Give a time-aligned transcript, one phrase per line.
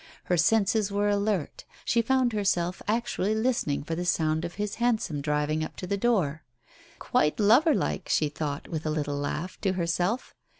[0.23, 5.21] Her senses were alert, she found herself actually listening for the sound of his hansom
[5.21, 6.41] driving up to the door.
[6.97, 10.33] Quite loverlike, she thought, with a little laugh, to herself